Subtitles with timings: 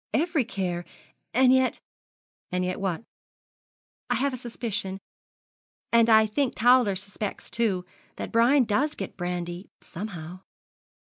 [0.15, 0.83] 'Every care
[1.31, 1.79] and yet'
[2.51, 3.03] 'And yet what?'
[4.09, 4.97] 'I have a suspicion
[5.91, 7.85] and I think Towler suspects too
[8.15, 10.39] that Brian does get brandy somehow.'